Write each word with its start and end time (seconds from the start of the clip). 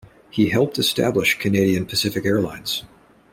He 0.31 0.49
helped 0.49 0.79
establish 0.79 1.37
Canadian 1.37 1.85
Pacific 1.85 2.25
Air 2.25 2.41
Lines. 2.41 2.81